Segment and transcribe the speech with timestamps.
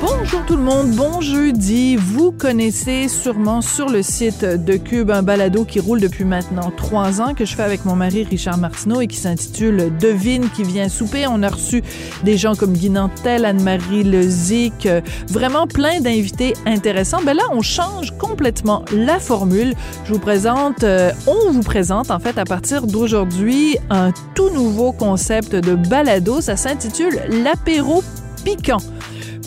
[0.00, 1.96] Bonjour tout le monde, bon jeudi.
[1.96, 7.22] Vous connaissez sûrement sur le site de Cube un balado qui roule depuis maintenant trois
[7.22, 10.90] ans que je fais avec mon mari Richard Martineau et qui s'intitule Devine qui vient
[10.90, 11.26] souper.
[11.26, 11.82] On a reçu
[12.24, 17.22] des gens comme Guy Nantel, Anne-Marie Lezic, euh, vraiment plein d'invités intéressants.
[17.24, 19.74] Ben là, on change complètement la formule.
[20.04, 24.92] Je vous présente, euh, on vous présente en fait à partir d'aujourd'hui un tout nouveau
[24.92, 26.42] concept de balado.
[26.42, 28.02] Ça s'intitule l'apéro
[28.44, 28.78] piquant.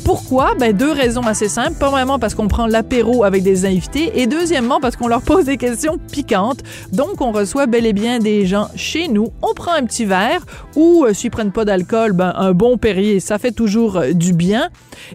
[0.10, 0.56] Pourquoi?
[0.60, 1.76] Ben, deux raisons assez simples.
[1.80, 5.58] Premièrement, parce qu'on prend l'apéro avec des invités et deuxièmement, parce qu'on leur pose des
[5.58, 6.62] questions piquantes.
[6.92, 9.28] Donc, on reçoit bel et bien des gens chez nous.
[9.44, 10.44] On prend un petit verre
[10.76, 14.34] ou, euh, s'ils prennent pas d'alcool, ben, un bon Perrier, ça fait toujours euh, du
[14.34, 14.70] bien.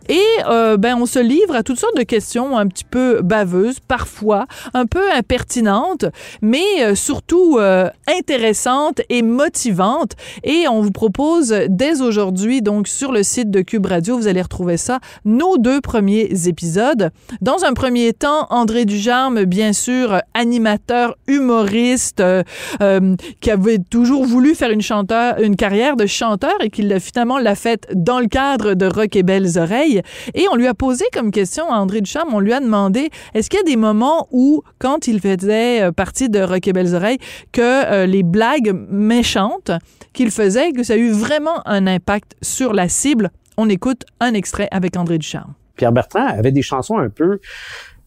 [0.08, 3.80] Et, euh, ben, on se livre à toutes sortes de questions un petit peu baveuses,
[3.80, 6.04] parfois un peu impertinentes,
[6.40, 7.58] mais euh, surtout
[8.06, 10.12] intéressantes et motivantes.
[10.44, 14.42] Et on vous propose dès aujourd'hui, donc, sur le site de Cube Radio, vous allez
[14.42, 14.83] retrouver ça,
[15.24, 17.10] nos deux premiers épisodes.
[17.40, 22.42] Dans un premier temps, André Dujarme, bien sûr, animateur, humoriste, euh,
[22.80, 27.88] euh, qui avait toujours voulu faire une, carrière de chanteur et qui finalement l'a faite
[27.94, 30.02] dans le cadre de Rock et Belles Oreilles.
[30.34, 33.50] Et on lui a posé comme question à André Ducharme, on lui a demandé, est-ce
[33.50, 36.94] qu'il y a des moments où, quand il faisait euh, partie de Rock et Belles
[36.94, 37.18] Oreilles,
[37.52, 39.70] que les blagues méchantes
[40.12, 43.30] qu'il faisait, que ça a eu vraiment un impact sur la cible?
[43.56, 45.54] On écoute un extrait avec André Ducharme.
[45.76, 47.40] Pierre Bertrand avait des chansons un peu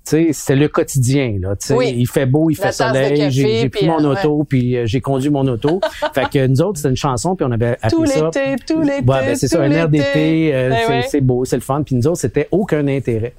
[0.08, 1.94] tu sais, c'était le quotidien là, tu sais, Oui.
[1.98, 4.86] il fait beau, il La fait soleil, j'ai pris puis, mon euh, auto puis euh,
[4.86, 5.82] j'ai conduit mon auto.
[6.14, 8.82] fait que nous autres, c'était une chanson puis on avait appelé Tout ça l'été, tout
[8.82, 11.06] l'été, Ouais, ben c'est ça un air d'été, euh, Ben c'est ouais.
[11.10, 13.34] c'est beau, c'est le fun puis nous autres, c'était aucun intérêt.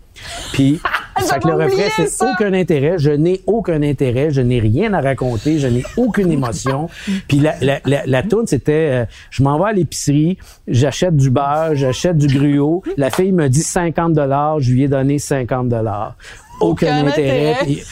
[0.53, 0.81] Puis
[1.19, 2.31] fait que le refrain c'est ça.
[2.31, 6.89] aucun intérêt, je n'ai aucun intérêt, je n'ai rien à raconter, je n'ai aucune émotion.
[7.27, 11.75] puis la la la, la c'était euh, je m'en vais à l'épicerie, j'achète du beurre,
[11.75, 16.17] j'achète du gruau, la fille me dit 50 dollars, je lui ai donné 50 dollars.
[16.61, 17.51] Aucun, Aucun intérêt.
[17.53, 17.65] intérêt.
[17.65, 17.83] puis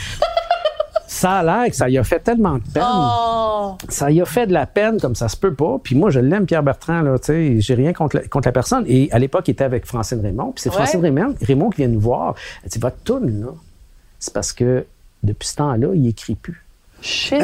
[1.07, 2.83] ça a l'air que ça y a fait tellement de peine.
[2.87, 3.77] Oh.
[3.89, 5.79] Ça y a fait de la peine comme ça se peut pas.
[5.83, 8.53] Puis moi, je l'aime, Pierre Bertrand, là, tu sais, j'ai rien contre la, contre la
[8.53, 8.85] personne.
[8.87, 10.53] Et à l'époque, il était avec Francine Raymond.
[10.53, 10.77] Puis c'est Ouais.
[10.77, 12.35] Francine Raymond, Raymond qui vient nous voir.
[12.65, 13.53] Elle dit, votre là,
[14.19, 14.85] c'est parce que
[15.23, 16.63] depuis ce temps-là, il écrit plus.
[17.03, 17.39] Shit.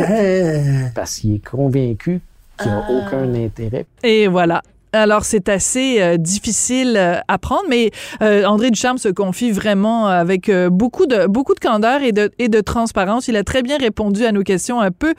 [0.94, 2.20] Parce qu'il est convaincu
[2.58, 2.92] qu'il n'y a Ah.
[3.06, 3.86] aucun intérêt.
[4.02, 4.62] Et voilà.
[4.94, 10.06] Alors, c'est assez euh, difficile euh, à prendre, mais euh, André Ducharme se confie vraiment
[10.06, 13.26] avec euh, beaucoup de beaucoup de candeur et de, et de transparence.
[13.26, 15.14] Il a très bien répondu à nos questions un peu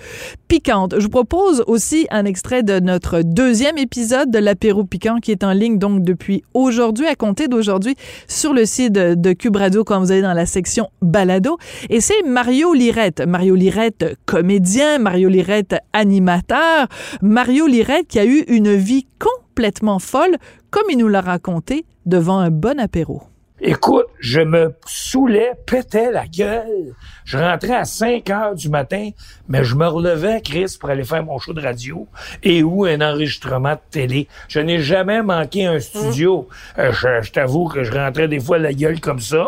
[0.48, 0.94] piquantes.
[1.00, 5.44] Je vous propose aussi un extrait de notre deuxième épisode de l'apéro piquant qui est
[5.44, 7.96] en ligne donc depuis aujourd'hui, à compter d'aujourd'hui,
[8.28, 11.58] sur le site de, de Cube Radio quand vous allez dans la section balado.
[11.90, 13.24] Et c'est Mario Lirette.
[13.28, 16.88] Mario Lirette, comédien, Mario Lirette, animateur.
[17.24, 19.08] Mario Lirette qui a eu une vie
[19.54, 20.38] complètement folle,
[20.72, 23.22] comme il nous l'a raconté, devant un bon apéro.
[23.62, 26.96] Écoute, je me saoulais, pétais la gueule.
[27.24, 29.12] Je rentrais à 5 heures du matin,
[29.48, 32.08] mais je me relevais, Chris, pour aller faire mon show de radio
[32.42, 34.28] et ou un enregistrement de télé.
[34.48, 36.48] Je n'ai jamais manqué un studio.
[36.80, 39.46] Euh, je t'avoue que je rentrais des fois la gueule comme ça.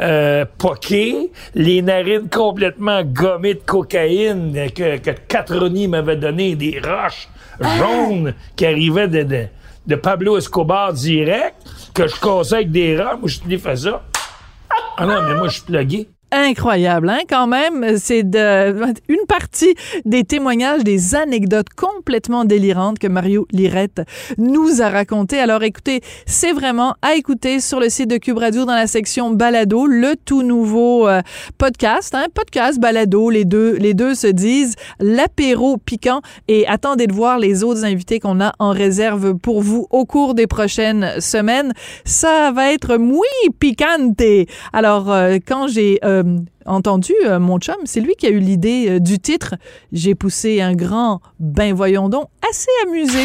[0.00, 7.28] Euh, poqué, les narines complètement gommées de cocaïne que, que Catroni m'avait donné, des roches
[7.60, 9.46] jaunes qui arrivaient de, de,
[9.86, 11.56] de Pablo Escobar direct,
[11.94, 13.18] que je cassais avec des roches.
[13.20, 14.02] Moi, je te fais ça.
[14.96, 16.08] Ah non, mais moi, je suis plugué.
[16.32, 17.96] Incroyable, hein, quand même.
[17.96, 18.72] C'est de,
[19.08, 19.74] une partie
[20.04, 24.02] des témoignages, des anecdotes complètement délirantes que Mario Lirette
[24.38, 25.40] nous a racontées.
[25.40, 29.30] Alors écoutez, c'est vraiment à écouter sur le site de Cube Radio dans la section
[29.30, 31.20] balado, le tout nouveau euh,
[31.58, 37.12] podcast, hein, podcast balado, les deux, les deux se disent l'apéro piquant et attendez de
[37.12, 41.72] voir les autres invités qu'on a en réserve pour vous au cours des prochaines semaines.
[42.04, 43.18] Ça va être muy
[43.58, 44.22] picante.
[44.72, 46.19] Alors euh, quand j'ai euh,
[46.66, 49.54] entendu euh, mon chum, c'est lui qui a eu l'idée euh, du titre.
[49.92, 53.24] J'ai poussé un grand ben voyons donc assez amusé.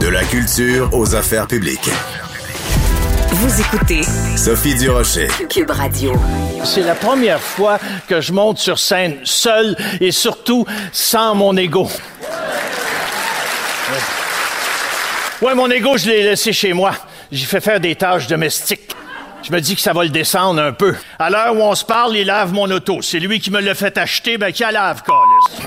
[0.00, 1.90] De la culture aux affaires publiques.
[3.30, 4.02] Vous écoutez
[4.36, 5.28] Sophie Durocher.
[5.48, 6.12] Cube Radio.
[6.64, 7.78] C'est la première fois
[8.08, 11.88] que je monte sur scène seul et surtout sans mon ego.
[15.40, 16.92] Ouais, mon ego, je l'ai laissé chez moi.
[17.32, 18.94] J'ai fait faire des tâches domestiques.
[19.42, 20.94] Je me dis que ça va le descendre un peu.
[21.18, 23.02] À l'heure où on se parle, il lave mon auto.
[23.02, 25.66] C'est lui qui me l'a fait acheter, ben qui la lave, câlisse.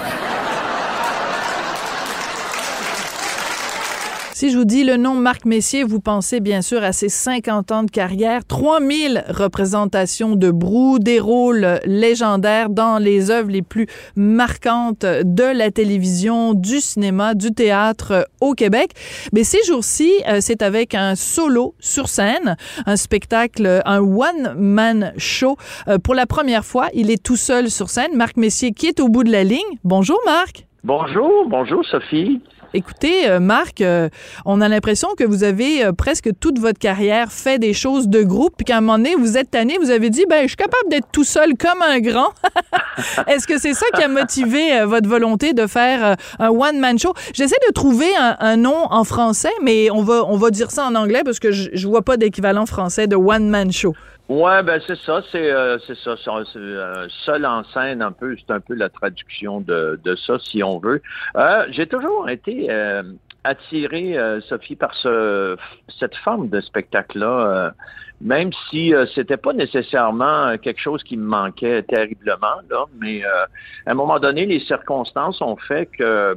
[4.35, 7.71] Si je vous dis le nom Marc Messier, vous pensez bien sûr à ses 50
[7.71, 13.87] ans de carrière, 3000 représentations de Brou, des rôles légendaires dans les œuvres les plus
[14.17, 18.91] marquantes de la télévision, du cinéma, du théâtre au Québec.
[19.31, 25.55] Mais ces jours-ci, euh, c'est avec un solo sur scène, un spectacle, un one-man show.
[25.87, 28.17] Euh, pour la première fois, il est tout seul sur scène.
[28.17, 29.61] Marc Messier qui est au bout de la ligne.
[29.85, 30.67] Bonjour Marc.
[30.83, 32.41] Bonjour, bonjour Sophie.
[32.75, 34.09] Écoutez, euh, Marc, euh,
[34.43, 38.21] on a l'impression que vous avez euh, presque toute votre carrière fait des choses de
[38.21, 40.57] groupe, puis qu'à un moment donné, vous êtes tanné, vous avez dit, ben, je suis
[40.57, 42.33] capable d'être tout seul comme un grand.
[43.27, 47.13] Est-ce que c'est ça qui a motivé votre volonté de faire un one-man show?
[47.33, 50.95] J'essaie de trouver un, nom en français, mais on va, on va dire ça en
[50.95, 53.93] anglais parce que je, je vois pas d'équivalent français de one-man show.
[54.27, 58.35] Ouais, ben c'est ça, c'est euh, c'est ça, c'est euh, seul en scène un peu,
[58.35, 61.03] c'est un peu la traduction de, de ça si on veut.
[61.37, 63.03] Euh, J'ai toujours été euh,
[63.43, 64.17] attiré,
[64.49, 65.55] Sophie, par ce
[65.99, 67.73] cette forme de spectacle-là,
[68.19, 73.47] même si c'était pas nécessairement quelque chose qui me manquait terriblement là, mais à
[73.85, 76.35] un moment donné, les circonstances ont fait que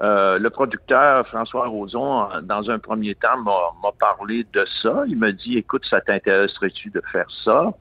[0.00, 5.04] euh, le producteur François Roson, dans un premier temps, m'a parlé de ça.
[5.06, 7.72] Il m'a dit, écoute, ça t'intéresserait-tu de faire ça?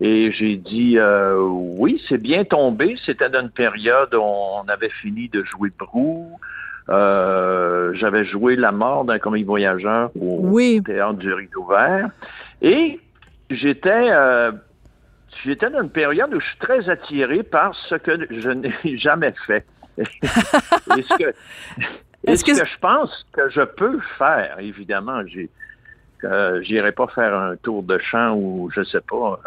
[0.00, 2.96] Et j'ai dit, euh, oui, c'est bien tombé.
[3.06, 6.40] C'était dans une période où on avait fini de jouer Brou.
[6.88, 12.10] Euh, J'avais joué La mort d'un commis voyageur au théâtre du Rideau Vert.
[12.60, 13.00] Et
[13.50, 14.10] j'étais...
[15.44, 19.34] J'étais dans une période où je suis très attiré par ce que je n'ai jamais
[19.46, 19.64] fait.
[22.24, 25.50] Est-ce que, je pense que je peux faire, évidemment, j'ai,
[26.24, 29.40] euh, j'irai pas faire un tour de chant ou je sais pas.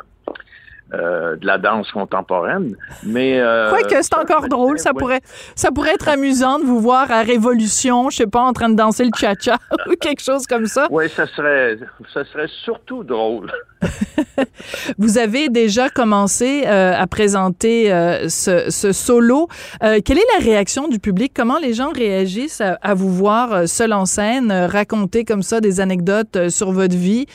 [0.93, 5.21] Euh, de la danse contemporaine, mais euh, que c'est encore drôle, ça pourrait
[5.55, 8.75] ça pourrait être amusant de vous voir à Révolution, je sais pas, en train de
[8.75, 10.87] danser le cha-cha ou quelque chose comme ça.
[10.91, 11.79] Oui, ça serait
[12.13, 13.51] ça serait surtout drôle.
[14.97, 19.47] Vous avez déjà commencé euh, à présenter euh, ce, solo.
[19.83, 21.31] Euh, quelle est la réaction du public?
[21.35, 26.49] Comment les gens réagissent à, vous voir seul en scène, raconter comme ça des anecdotes
[26.49, 27.25] sur votre vie?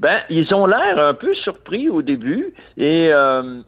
[0.00, 3.12] Ben, ils ont l'air un peu surpris au début, et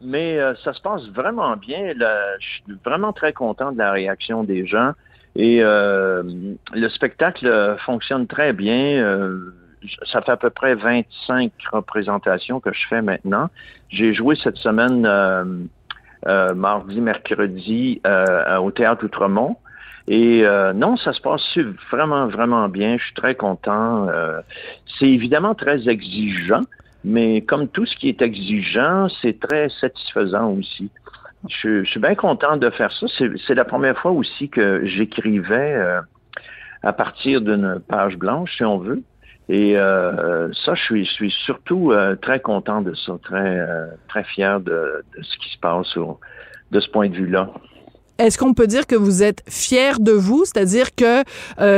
[0.01, 1.93] mais ça se passe vraiment bien.
[2.39, 4.93] je suis vraiment très content de la réaction des gens.
[5.35, 9.29] Et le spectacle fonctionne très bien
[10.05, 13.49] ça fait à peu près 25 représentations que je fais maintenant.
[13.89, 15.43] J'ai joué cette semaine euh,
[16.27, 19.57] euh, mardi, mercredi euh, au Théâtre Outremont.
[20.07, 20.43] Et
[20.75, 21.57] non, ça se passe
[21.89, 22.97] vraiment, vraiment bien.
[22.97, 24.07] Je suis très content.
[24.99, 26.61] c'est évidemment très exigeant,
[27.05, 30.89] mais comme tout ce qui est exigeant, c'est très satisfaisant aussi.
[31.47, 33.07] Je, je, suis bien content de faire ça.
[33.47, 36.01] C'est la première fois aussi que j'écrivais
[36.83, 39.01] à partir d'une page blanche, si on veut.
[39.49, 43.87] Et euh, ça, je suis, je suis surtout euh, très content de ça, très, euh,
[44.07, 45.97] très fier de, de, ce qui se passe
[46.71, 47.49] de ce point de vue-là.
[48.19, 51.23] Est-ce qu'on peut dire que vous êtes fier de vous, c'est-à-dire que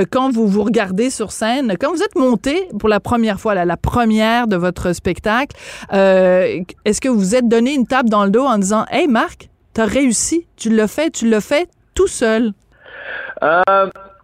[0.06, 3.78] quand vous vous regardez sur scène, quand vous êtes monté pour la première fois, la
[3.78, 5.56] première de votre spectacle,
[5.92, 9.86] est-ce que vous êtes donné une tape dans le dos en disant, hey Marc, t'as
[9.86, 12.52] réussi, tu l'as fait, tu l'as fait tout seul?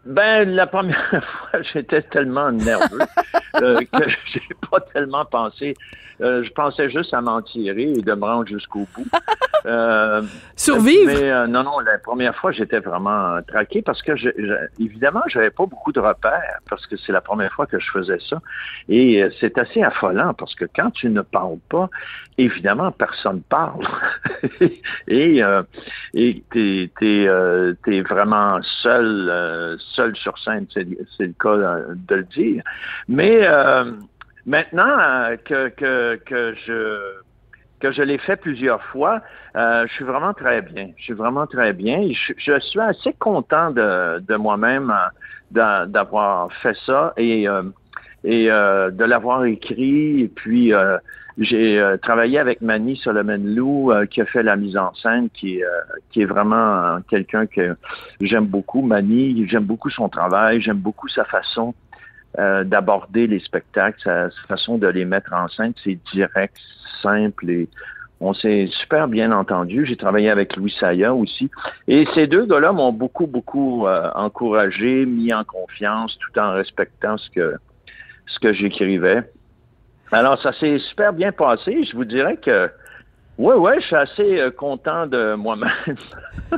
[0.05, 3.01] Ben, la première fois, j'étais tellement nerveux
[3.61, 5.75] euh, que j'ai pas tellement pensé.
[6.21, 9.07] Euh, je pensais juste à m'en tirer et de me rendre jusqu'au bout.
[9.67, 10.23] Euh,
[10.55, 11.05] Survivre?
[11.05, 15.21] Mais euh, non, non, la première fois, j'étais vraiment traqué parce que, je, je, évidemment,
[15.27, 18.41] j'avais pas beaucoup de repères parce que c'est la première fois que je faisais ça.
[18.89, 21.91] Et c'est assez affolant parce que quand tu ne parles pas,
[22.39, 23.87] évidemment, personne parle.
[25.07, 25.43] et
[26.15, 30.87] et t'es es, vraiment seul, seul sur scène, c'est
[31.19, 32.63] le cas de le dire.
[33.07, 33.47] Mais
[34.45, 36.99] Maintenant euh, que, que, que je
[37.79, 39.21] que je l'ai fait plusieurs fois,
[39.55, 40.91] euh, je suis vraiment très bien.
[40.97, 42.07] Je suis vraiment très bien.
[42.11, 44.93] Je, suis assez content de, de moi-même
[45.57, 47.47] euh, d'avoir fait ça et,
[48.23, 50.21] et de l'avoir écrit.
[50.21, 50.71] Et puis,
[51.39, 55.59] j'ai travaillé avec Manny Solomon-Lou qui a fait la mise en scène, qui,
[56.11, 57.75] qui est vraiment quelqu'un que
[58.21, 58.83] j'aime beaucoup.
[58.83, 61.73] Manny, j'aime beaucoup son travail, j'aime beaucoup sa façon
[62.39, 66.55] euh, d'aborder les spectacles, sa, façon de les mettre en scène, c'est direct,
[67.01, 67.69] simple et
[68.21, 69.85] on s'est super bien entendu.
[69.85, 71.49] J'ai travaillé avec Louis Saya aussi.
[71.87, 77.17] Et ces deux gars-là m'ont beaucoup, beaucoup euh, encouragé, mis en confiance, tout en respectant
[77.17, 77.55] ce que,
[78.27, 79.23] ce que j'écrivais.
[80.11, 81.83] Alors, ça s'est super bien passé.
[81.83, 82.69] Je vous dirais que
[83.43, 85.71] Oui, oui, je suis assez euh, content de moi-même.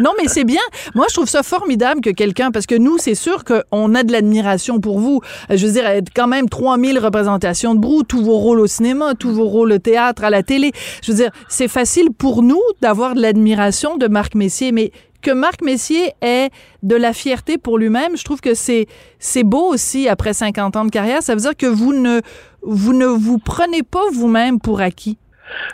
[0.00, 0.60] Non, mais c'est bien.
[0.96, 4.10] Moi, je trouve ça formidable que quelqu'un, parce que nous, c'est sûr qu'on a de
[4.10, 5.20] l'admiration pour vous.
[5.50, 9.14] Euh, Je veux dire, quand même 3000 représentations de Brou, tous vos rôles au cinéma,
[9.14, 10.72] tous vos rôles au théâtre, à la télé.
[11.04, 14.90] Je veux dire, c'est facile pour nous d'avoir de l'admiration de Marc Messier, mais
[15.22, 16.50] que Marc Messier ait
[16.82, 18.86] de la fierté pour lui-même, je trouve que c'est
[19.18, 21.22] c'est beau aussi après 50 ans de carrière.
[21.22, 22.20] Ça veut dire que vous ne
[22.62, 25.16] vous ne vous prenez pas vous-même pour acquis.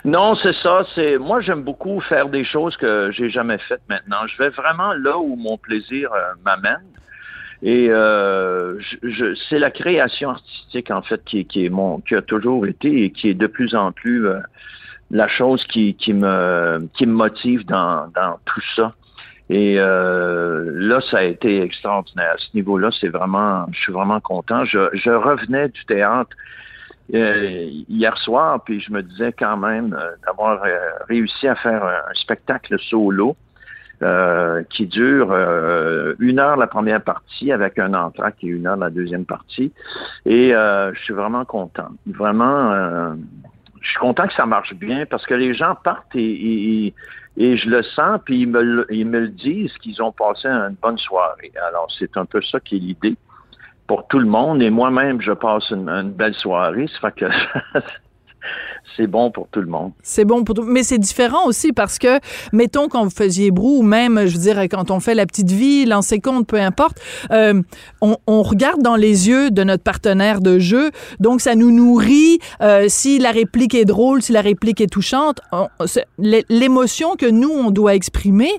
[0.03, 0.85] Non, c'est ça.
[0.95, 4.27] C'est moi, j'aime beaucoup faire des choses que j'ai jamais faites maintenant.
[4.27, 6.83] Je vais vraiment là où mon plaisir euh, m'amène.
[7.63, 8.79] Et euh,
[9.49, 13.29] c'est la création artistique en fait qui, est mon qui a toujours été et qui
[13.29, 14.39] est de plus en plus euh,
[15.09, 18.11] la chose qui, me motive dans,
[18.45, 18.93] tout ça.
[19.49, 22.33] Et là, ça a été extraordinaire.
[22.33, 24.65] À ce niveau-là, c'est vraiment, je suis vraiment content.
[24.65, 26.35] Je revenais du théâtre
[27.13, 30.75] euh, hier soir, puis je me disais quand même euh, d'avoir euh,
[31.07, 33.35] réussi à faire un, spectacle solo
[34.71, 35.33] qui dure
[36.19, 39.71] une heure la première partie avec un entracte et une heure la deuxième partie.
[40.25, 41.87] Et je suis vraiment content.
[42.05, 43.15] Vraiment,
[43.79, 46.93] je suis content que ça marche bien parce que les gens partent et, et,
[47.37, 50.75] et je le sens, puis ils me, ils me le disent qu'ils ont passé une
[50.81, 51.53] bonne soirée.
[51.65, 53.15] Alors, c'est un peu ça qui est l'idée
[53.87, 54.61] pour tout le monde.
[54.61, 56.87] Et moi-même, je passe une, belle soirée.
[56.87, 57.79] Ça fait que
[58.95, 59.91] c'est bon pour tout le monde.
[60.03, 60.63] C'est bon pour tout.
[60.63, 62.19] Mais c'est différent aussi parce que,
[62.53, 65.51] mettons, quand vous faisiez Brou, ou même, je veux dire, quand on fait La Petite
[65.51, 66.99] Vie, Lancer compte, peu importe,
[67.31, 67.61] euh,
[68.01, 70.91] on, on regarde dans les yeux de notre partenaire de jeu.
[71.19, 72.39] Donc, ça nous nourrit.
[72.61, 75.41] Euh, si la réplique est drôle, si la réplique est touchante,
[76.17, 78.51] l'émotion que nous, on doit exprimer,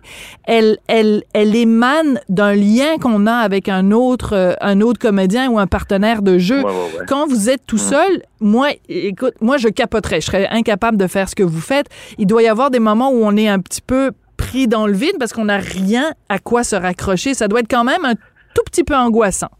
[0.44, 5.50] elle, elle, elle émane d'un lien qu'on a avec un autre, euh, un autre comédien
[5.50, 6.58] ou un partenaire de jeu.
[6.58, 7.06] Ouais, ouais, ouais.
[7.08, 10.20] Quand vous êtes tout seul, moi, écoute, moi, je capoterais.
[10.20, 11.86] Je serais incapable de faire ce que vous faites.
[12.18, 14.92] Il doit y avoir des moments où on est un petit peu pris dans le
[14.92, 17.34] vide parce qu'on n'a rien à quoi se raccrocher.
[17.34, 19.50] Ça doit être quand même un tout petit peu angoissant.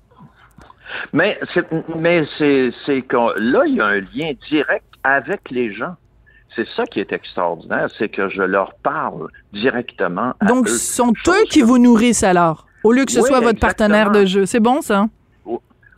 [1.13, 1.65] Mais c'est,
[1.97, 5.97] mais c'est, c'est qu'on, là, il y a un lien direct avec les gens.
[6.55, 10.33] C'est ça qui est extraordinaire, c'est que je leur parle directement.
[10.41, 13.41] À Donc, ce sont eux qui vous nourrissent alors, au lieu que ce Oui, soit
[13.41, 14.47] votre partenaire de jeu.
[14.47, 15.07] C'est bon, ça?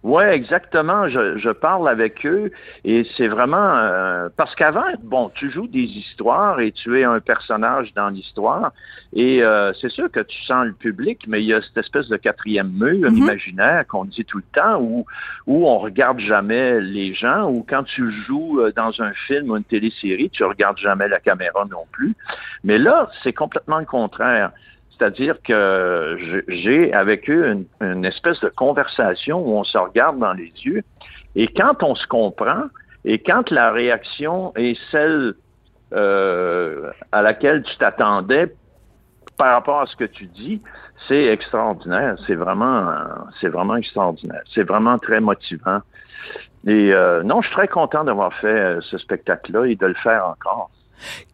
[0.04, 1.08] Oui, exactement.
[1.08, 2.52] Je, je parle avec eux
[2.84, 7.18] et c'est vraiment euh, parce qu'avant, bon, tu joues des histoires et tu es un
[7.18, 8.72] personnage dans l'histoire
[9.12, 12.08] et euh, c'est sûr que tu sens le public, mais il y a cette espèce
[12.08, 13.18] de quatrième mur, un Mhm.
[13.18, 15.04] imaginaire qu'on dit tout le temps où
[15.46, 19.56] où on regarde jamais les gens ou quand tu joues euh, dans un film ou
[19.56, 22.14] une télésérie, tu regardes jamais la caméra non plus.
[22.62, 24.52] Mais là, c'est complètement le contraire.
[24.98, 30.32] C'est-à-dire que j'ai avec eux une, une espèce de conversation où on se regarde dans
[30.32, 30.82] les yeux
[31.36, 32.64] et quand on se comprend
[33.04, 35.34] et quand la réaction est celle
[35.94, 38.54] euh, à laquelle tu t'attendais
[39.36, 40.60] par rapport à ce que tu dis,
[41.06, 42.16] c'est extraordinaire.
[42.26, 42.92] C'est vraiment,
[43.40, 44.42] c'est vraiment extraordinaire.
[44.52, 45.78] C'est vraiment très motivant.
[46.66, 49.94] Et euh, non, je suis très content d'avoir fait euh, ce spectacle-là et de le
[49.94, 50.70] faire encore.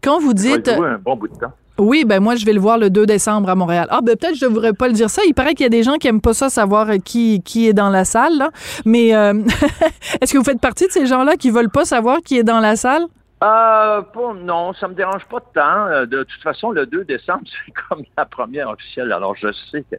[0.03, 0.75] Quand vous Ça va dites...
[0.75, 1.53] jouer un bon bout de temps.
[1.79, 3.89] Oui, ben moi, je vais le voir le 2 décembre à Montréal.
[3.91, 5.23] Ah, ben peut-être je devrais pas le dire ça.
[5.27, 7.67] Il paraît qu'il y a des gens qui aiment pas ça, savoir euh, qui, qui
[7.67, 8.39] est dans la salle.
[8.39, 8.51] là.
[8.85, 9.35] Mais euh,
[10.21, 12.61] est-ce que vous faites partie de ces gens-là qui veulent pas savoir qui est dans
[12.61, 13.07] la salle?
[13.43, 14.03] Euh,
[14.37, 15.87] non, ça me dérange pas de temps.
[15.87, 19.13] Euh, De toute façon, le 2 décembre, c'est comme la première officielle.
[19.13, 19.97] Alors, je sais que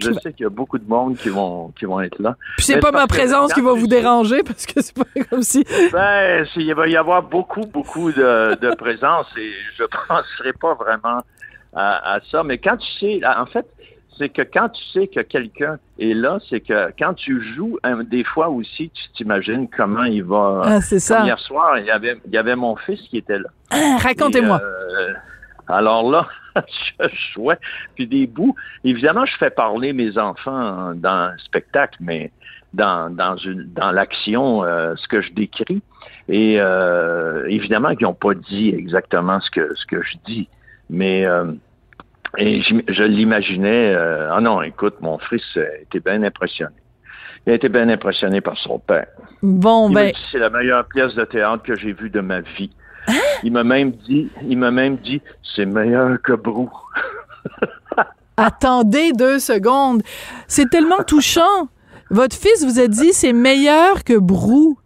[0.00, 2.36] je sais qu'il y a beaucoup de monde qui vont qui vont être là.
[2.56, 5.64] Puis c'est pas ma présence qui va vous déranger parce que c'est pas comme si.
[5.92, 11.22] Ben, il va y avoir beaucoup, beaucoup de, de présence et je penserai pas vraiment
[11.74, 12.42] à, à ça.
[12.42, 13.66] Mais quand tu sais, en fait,
[14.18, 18.02] c'est que quand tu sais que quelqu'un est là, c'est que quand tu joues, hein,
[18.04, 20.62] des fois aussi, tu t'imagines comment il va.
[20.64, 21.24] Ah, c'est ça.
[21.24, 23.48] Hier soir, il y avait, il y avait mon fils qui était là.
[23.70, 24.60] Ah, Racontez-moi.
[24.62, 25.14] Euh,
[25.68, 26.28] alors là,
[27.00, 27.58] je jouais.
[27.94, 28.54] Puis des bouts.
[28.84, 32.30] Évidemment, je fais parler mes enfants dans le spectacle, mais
[32.72, 35.82] dans, dans, une, dans l'action, euh, ce que je décris.
[36.28, 40.48] Et euh, évidemment qu'ils n'ont pas dit exactement ce que, ce que je dis.
[40.88, 41.26] Mais
[42.36, 43.94] et je l'imaginais.
[43.94, 45.44] euh, ah non, écoute, mon fils
[45.82, 46.74] était bien impressionné.
[47.46, 49.06] Il a été bien impressionné par son père.
[49.42, 52.40] Bon, Il ben, dit, c'est la meilleure pièce de théâtre que j'ai vue de ma
[52.40, 52.70] vie.
[53.06, 53.12] Hein?
[53.44, 55.22] Il m'a même dit, il m'a même dit,
[55.54, 56.70] c'est meilleur que Brou.
[58.36, 60.02] attendez deux secondes.
[60.48, 61.68] C'est tellement touchant.
[62.10, 64.78] Votre fils vous a dit c'est meilleur que Brou.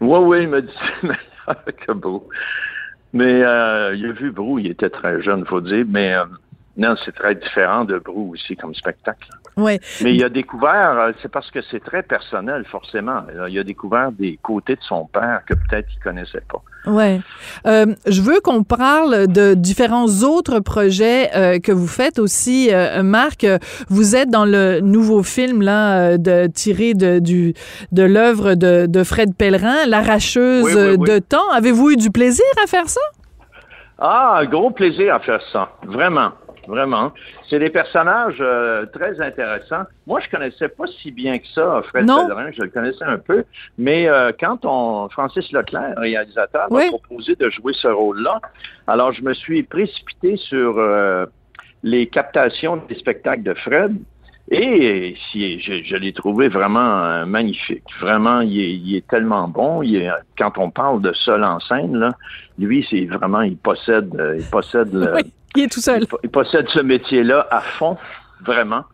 [0.00, 2.24] Oui, oui, il m'a dit, c'est meilleur que Brou.
[3.12, 6.24] Mais euh, il a vu Brou, il était très jeune, faut dire, mais euh,
[6.78, 9.28] Non, c'est très différent de Brou aussi comme spectacle.
[9.56, 9.80] Ouais.
[10.00, 13.22] Mais il a découvert, euh, c'est parce que c'est très personnel, forcément.
[13.48, 16.62] Il a découvert des côtés de son père que peut-être il connaissait pas.
[16.88, 17.20] Ouais.
[17.66, 23.02] Euh, je veux qu'on parle de différents autres projets euh, que vous faites aussi, euh,
[23.02, 23.44] Marc.
[23.88, 27.54] Vous êtes dans le nouveau film là euh, de tiré de du
[27.90, 31.08] de l'œuvre de, de Fred Pellerin, l'arracheuse Oui, oui, oui.
[31.10, 31.50] de temps.
[31.52, 33.00] Avez-vous eu du plaisir à faire ça?
[33.98, 35.70] Ah, un gros plaisir à faire ça.
[35.84, 36.30] Vraiment.
[36.68, 37.12] Vraiment.
[37.48, 39.84] C'est des personnages euh, très intéressants.
[40.06, 42.06] Moi, je connaissais pas si bien que ça Fred.
[42.06, 42.50] Pellerin.
[42.52, 43.44] Je le connaissais un peu.
[43.78, 46.84] Mais euh, quand on Francis Leclerc, réalisateur, Oui.
[46.84, 48.40] m'a proposé de jouer ce rôle-là,
[48.86, 51.24] alors je me suis précipité sur euh,
[51.82, 53.96] les captations des spectacles de Fred.
[54.50, 57.82] Et si, je, je l'ai trouvé vraiment euh, magnifique.
[58.00, 59.82] Vraiment, il est, il est tellement bon.
[59.82, 62.12] Il est- quand on parle de seul en scène, là,
[62.58, 65.20] lui, c'est vraiment, il possède, euh, il possède Oui,
[65.56, 66.00] il est tout seul.
[66.02, 67.98] il, po- il possède ce métier-là à fond,
[68.44, 68.84] vraiment.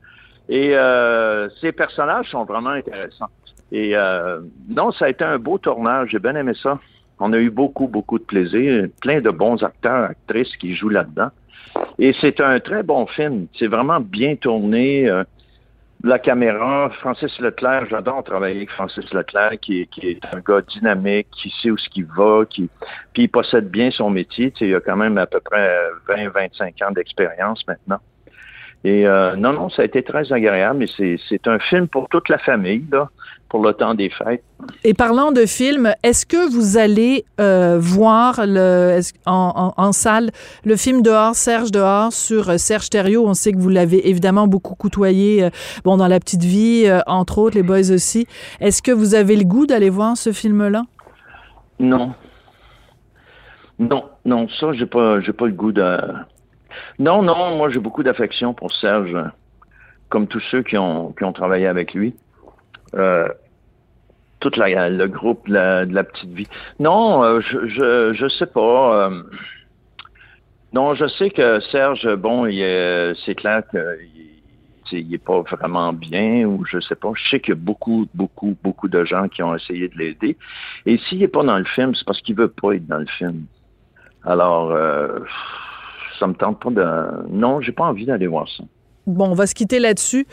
[0.49, 3.31] Et euh, ces personnages sont vraiment intéressants.
[3.71, 6.11] Et euh, non, ça a été un beau tournage.
[6.11, 6.79] J'ai bien aimé ça.
[7.21, 8.89] On a eu beaucoup, beaucoup de plaisir.
[9.01, 11.29] Plein de bons acteurs, actrices qui jouent là-dedans.
[11.99, 13.47] Et c'est un très bon film.
[13.59, 15.09] C'est vraiment bien tourné.
[15.09, 15.23] euh,
[16.05, 20.61] la caméra, Francis Leclerc, j'adore travailler avec Francis Leclerc, qui, est- qui est un gars
[20.61, 22.71] dynamique, qui sait où ce qu'il va, qui,
[23.13, 24.53] puis il possède bien son métier.
[24.53, 25.75] Tu sais, il a quand même à peu près
[26.07, 28.01] 20-25 ans d'expérience maintenant.
[28.85, 30.85] Et euh, non, non, ça a été très agréable.
[30.99, 33.09] Et c'est, un film pour toute la famille, là,
[33.49, 34.43] pour le temps des fêtes.
[34.85, 40.31] Et parlant de film, est-ce que vous allez euh, voir le, en, en- en salle
[40.67, 43.25] le film Dehors, Serge Dehors sur euh, Serge Thériault?
[43.27, 45.51] On sait que vous l'avez évidemment beaucoup côtoyé, euh,
[45.85, 48.27] bon, dans La Petite Vie, entre autres, Les Boys aussi.
[48.61, 50.83] Est-ce que vous avez le goût d'aller voir ce film-là?
[51.81, 52.13] Non.
[53.79, 55.99] Non, non, ça, j'ai pas, j'ai pas le goût de.
[56.99, 59.17] Non, non, moi, j'ai beaucoup d'affection pour Serge,
[60.09, 62.15] comme tous ceux qui ont, qui ont travaillé avec lui.
[62.95, 63.29] Euh,
[64.41, 66.47] toute la, le groupe de la, petite vie.
[66.79, 69.07] Non, euh, je, je, je sais pas.
[69.09, 69.23] euh,
[70.75, 72.45] non, je sais que Serge, bon,
[73.25, 73.81] c'est clair qu'il
[74.85, 77.11] tu sais, il est pas vraiment bien ou je sais pas.
[77.15, 80.37] Je sais qu'il y a beaucoup, beaucoup, beaucoup de gens qui ont essayé de l'aider.
[80.85, 83.07] Et s'il n'est pas dans le film, c'est parce qu'il veut pas être dans le
[83.07, 83.47] film.
[84.25, 84.77] Alors,
[86.25, 87.29] ça me tente pas de.
[87.31, 88.65] Non, j'ai pas envie d'aller voir ça.
[89.07, 90.27] Bon, on va se quitter là-dessus.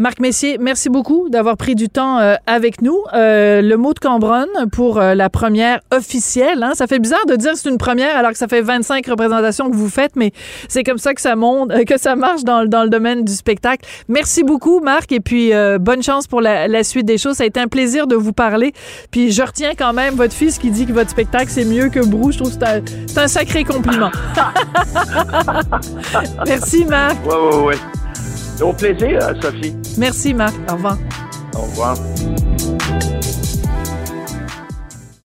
[0.00, 2.96] Marc Messier, merci beaucoup d'avoir pris du temps euh, avec nous.
[3.14, 6.62] Euh, le mot de Cambronne pour euh, la première officielle.
[6.62, 6.74] Hein?
[6.74, 9.68] Ça fait bizarre de dire que c'est une première alors que ça fait 25 représentations
[9.68, 10.30] que vous faites, mais
[10.68, 13.84] c'est comme ça que ça monte, que ça marche dans, dans le domaine du spectacle.
[14.06, 17.36] Merci beaucoup, Marc, et puis bonne chance pour la, suite des choses.
[17.36, 18.72] Ça a été un plaisir de vous parler.
[19.10, 22.00] Puis je retiens quand même votre fils qui dit que votre spectacle c'est mieux que
[22.00, 22.30] Brou.
[22.30, 24.12] Je trouve que c'est un, un sacré compliment.
[26.46, 27.16] merci, Marc.
[27.26, 27.76] Ouais, ouais, ouais.
[28.60, 29.74] Au plaisir, Sophie.
[29.96, 30.54] Merci, Marc.
[30.68, 30.98] Au revoir.
[31.54, 31.96] Au revoir.